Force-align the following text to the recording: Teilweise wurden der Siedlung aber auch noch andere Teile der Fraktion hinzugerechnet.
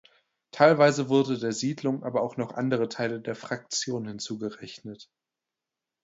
Teilweise 0.49 1.09
wurden 1.09 1.39
der 1.39 1.51
Siedlung 1.51 2.01
aber 2.03 2.23
auch 2.23 2.35
noch 2.35 2.53
andere 2.55 2.89
Teile 2.89 3.21
der 3.21 3.35
Fraktion 3.35 4.07
hinzugerechnet. 4.07 5.11